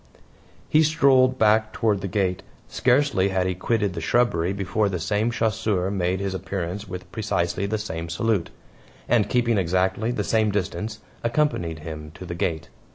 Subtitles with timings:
[0.67, 2.41] He strolled back toward the gate.
[2.67, 7.67] Scarcely had he quitted the shrubbery before the same chasseur made his appearance with precisely
[7.67, 8.49] the same salute;
[9.07, 12.69] and, keeping exactly the same distance, accompanied him to the gate.